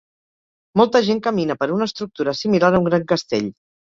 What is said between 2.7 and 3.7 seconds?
a un gran castell.